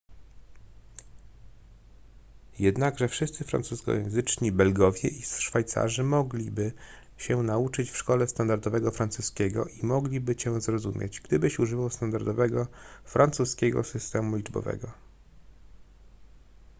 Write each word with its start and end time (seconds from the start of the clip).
jednakże 2.59 3.07
wszyscy 3.07 3.43
francuskojęzyczni 3.43 4.51
belgowie 4.51 5.09
i 5.09 5.21
szwajcarzy 5.21 6.03
mogliby 6.03 6.71
się 7.17 7.43
nauczyć 7.43 7.91
w 7.91 7.97
szkole 7.97 8.27
standardowego 8.27 8.91
francuskiego 8.91 9.65
i 9.65 9.85
mogliby 9.85 10.35
cię 10.35 10.61
zrozumieć 10.61 11.21
gdybyś 11.21 11.59
używał 11.59 11.89
standardowego 11.89 12.67
francuskiego 13.05 13.83
systemu 13.83 14.35
liczbowego 14.37 14.91